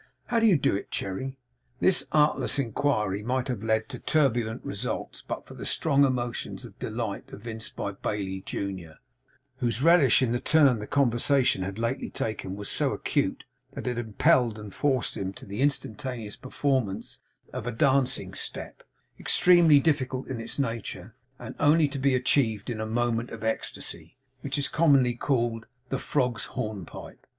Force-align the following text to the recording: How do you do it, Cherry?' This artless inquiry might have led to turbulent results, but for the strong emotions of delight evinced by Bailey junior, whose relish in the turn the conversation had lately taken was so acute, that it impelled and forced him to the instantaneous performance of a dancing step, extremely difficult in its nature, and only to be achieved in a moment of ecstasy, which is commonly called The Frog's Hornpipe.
How 0.29 0.39
do 0.39 0.47
you 0.47 0.57
do 0.57 0.75
it, 0.75 0.89
Cherry?' 0.89 1.37
This 1.79 2.07
artless 2.11 2.57
inquiry 2.57 3.21
might 3.21 3.47
have 3.49 3.61
led 3.63 3.87
to 3.89 3.99
turbulent 3.99 4.65
results, 4.65 5.21
but 5.21 5.45
for 5.45 5.53
the 5.53 5.63
strong 5.63 6.03
emotions 6.05 6.65
of 6.65 6.79
delight 6.79 7.25
evinced 7.27 7.75
by 7.75 7.91
Bailey 7.91 8.41
junior, 8.43 8.97
whose 9.57 9.83
relish 9.83 10.23
in 10.23 10.31
the 10.31 10.39
turn 10.39 10.79
the 10.79 10.87
conversation 10.87 11.61
had 11.61 11.77
lately 11.77 12.09
taken 12.09 12.55
was 12.55 12.67
so 12.67 12.93
acute, 12.93 13.43
that 13.73 13.85
it 13.85 13.99
impelled 13.99 14.57
and 14.57 14.73
forced 14.73 15.15
him 15.15 15.33
to 15.33 15.45
the 15.45 15.61
instantaneous 15.61 16.35
performance 16.35 17.19
of 17.53 17.67
a 17.67 17.71
dancing 17.71 18.33
step, 18.33 18.81
extremely 19.19 19.79
difficult 19.79 20.27
in 20.29 20.41
its 20.41 20.57
nature, 20.57 21.13
and 21.37 21.53
only 21.59 21.87
to 21.87 21.99
be 21.99 22.15
achieved 22.15 22.71
in 22.71 22.81
a 22.81 22.87
moment 22.87 23.29
of 23.29 23.43
ecstasy, 23.43 24.17
which 24.39 24.57
is 24.57 24.67
commonly 24.67 25.13
called 25.13 25.67
The 25.89 25.99
Frog's 25.99 26.45
Hornpipe. 26.55 27.27